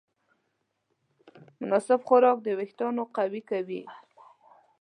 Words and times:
مناسب 1.59 1.99
خوراک 2.07 2.37
وېښتيان 2.57 2.95
قوي 3.15 3.41
کوي. 3.49 3.81